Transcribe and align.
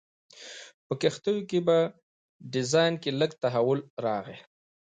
په 0.85 0.93
کښتیو 1.01 1.47
په 1.67 1.77
ډیزاین 2.53 2.93
کې 3.01 3.09
لږ 3.19 3.31
تحول 3.43 3.79
راغی. 4.05 4.37